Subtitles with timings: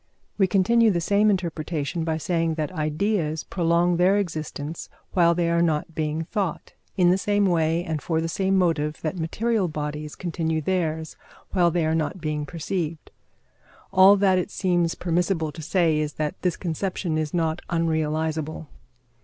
[0.39, 5.61] We continue the same interpretation by saying that ideas prolong their existence while they are
[5.61, 10.15] not being thought, in the same way and for the same motive that material bodies
[10.15, 11.17] continue theirs
[11.51, 13.11] while they are not being perceived.
[13.93, 18.65] All that it seems permissible to say is that this conception is not unrealisable.